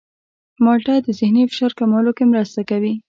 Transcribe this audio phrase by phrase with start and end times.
[0.63, 2.93] مالټه د ذهني فشار کمولو کې مرسته کوي.